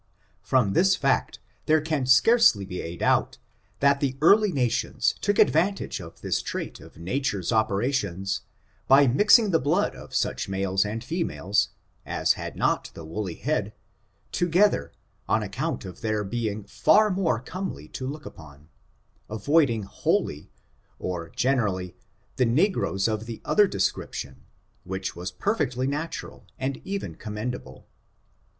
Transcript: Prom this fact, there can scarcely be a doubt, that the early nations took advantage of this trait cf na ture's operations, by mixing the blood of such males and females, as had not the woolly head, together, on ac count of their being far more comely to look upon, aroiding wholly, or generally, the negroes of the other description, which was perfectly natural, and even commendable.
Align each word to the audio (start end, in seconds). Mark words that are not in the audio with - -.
Prom 0.43 0.73
this 0.73 0.95
fact, 0.95 1.37
there 1.67 1.79
can 1.79 2.07
scarcely 2.07 2.65
be 2.65 2.81
a 2.81 2.97
doubt, 2.97 3.37
that 3.81 3.99
the 3.99 4.17
early 4.19 4.51
nations 4.51 5.13
took 5.21 5.37
advantage 5.37 6.01
of 6.01 6.21
this 6.21 6.41
trait 6.41 6.79
cf 6.79 6.97
na 6.97 7.19
ture's 7.21 7.51
operations, 7.51 8.41
by 8.87 9.05
mixing 9.05 9.51
the 9.51 9.59
blood 9.59 9.95
of 9.95 10.15
such 10.15 10.49
males 10.49 10.85
and 10.85 11.03
females, 11.03 11.69
as 12.03 12.33
had 12.33 12.55
not 12.55 12.89
the 12.95 13.05
woolly 13.05 13.35
head, 13.35 13.73
together, 14.31 14.91
on 15.29 15.43
ac 15.43 15.51
count 15.51 15.85
of 15.85 16.01
their 16.01 16.23
being 16.23 16.63
far 16.63 17.11
more 17.11 17.39
comely 17.39 17.87
to 17.87 18.07
look 18.07 18.25
upon, 18.25 18.69
aroiding 19.29 19.83
wholly, 19.83 20.49
or 20.97 21.29
generally, 21.29 21.95
the 22.37 22.45
negroes 22.47 23.07
of 23.07 23.27
the 23.27 23.39
other 23.45 23.67
description, 23.67 24.45
which 24.83 25.15
was 25.15 25.31
perfectly 25.31 25.85
natural, 25.85 26.47
and 26.57 26.77
even 26.83 27.13
commendable. 27.13 27.85